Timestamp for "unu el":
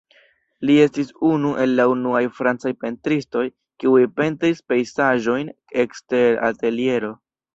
1.31-1.75